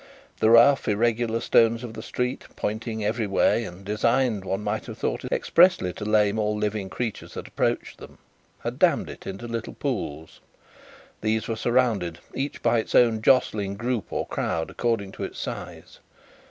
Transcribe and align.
The 0.39 0.49
rough, 0.49 0.87
irregular 0.87 1.39
stones 1.41 1.83
of 1.83 1.93
the 1.93 2.01
street, 2.01 2.47
pointing 2.55 3.05
every 3.05 3.27
way, 3.27 3.63
and 3.65 3.85
designed, 3.85 4.43
one 4.45 4.63
might 4.63 4.87
have 4.87 4.97
thought, 4.97 5.23
expressly 5.25 5.93
to 5.93 6.03
lame 6.03 6.39
all 6.39 6.57
living 6.57 6.89
creatures 6.89 7.35
that 7.35 7.47
approached 7.47 7.99
them, 7.99 8.17
had 8.61 8.79
dammed 8.79 9.11
it 9.11 9.27
into 9.27 9.45
little 9.47 9.75
pools; 9.75 10.39
these 11.21 11.47
were 11.47 11.55
surrounded, 11.55 12.17
each 12.33 12.63
by 12.63 12.79
its 12.79 12.95
own 12.95 13.21
jostling 13.21 13.75
group 13.75 14.11
or 14.11 14.25
crowd, 14.25 14.71
according 14.71 15.11
to 15.11 15.23
its 15.23 15.37
size. 15.37 15.99